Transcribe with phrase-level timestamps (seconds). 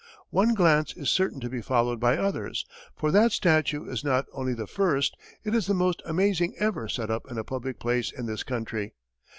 [0.31, 2.65] One glance is certain to be followed by others,
[2.95, 7.11] for that statue is not only the first, it is the most amazing ever set
[7.11, 8.95] up in a public place in this country.